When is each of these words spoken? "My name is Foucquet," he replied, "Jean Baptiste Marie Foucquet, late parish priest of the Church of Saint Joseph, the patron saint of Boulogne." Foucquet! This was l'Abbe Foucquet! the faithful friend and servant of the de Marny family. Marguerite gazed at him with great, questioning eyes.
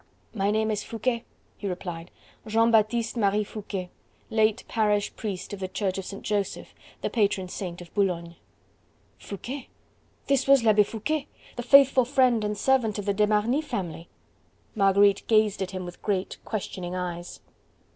"My 0.33 0.49
name 0.49 0.71
is 0.71 0.83
Foucquet," 0.83 1.25
he 1.57 1.67
replied, 1.67 2.09
"Jean 2.47 2.71
Baptiste 2.71 3.17
Marie 3.17 3.43
Foucquet, 3.43 3.91
late 4.31 4.63
parish 4.67 5.15
priest 5.15 5.53
of 5.53 5.59
the 5.59 5.67
Church 5.67 5.99
of 5.99 6.05
Saint 6.05 6.23
Joseph, 6.23 6.73
the 7.01 7.09
patron 7.11 7.47
saint 7.47 7.81
of 7.81 7.93
Boulogne." 7.93 8.35
Foucquet! 9.19 9.67
This 10.25 10.47
was 10.47 10.63
l'Abbe 10.63 10.81
Foucquet! 10.81 11.27
the 11.55 11.61
faithful 11.61 12.05
friend 12.05 12.43
and 12.43 12.57
servant 12.57 12.97
of 12.97 13.05
the 13.05 13.13
de 13.13 13.27
Marny 13.27 13.61
family. 13.61 14.09
Marguerite 14.73 15.21
gazed 15.27 15.61
at 15.61 15.69
him 15.69 15.85
with 15.85 16.01
great, 16.01 16.39
questioning 16.43 16.95
eyes. 16.95 17.39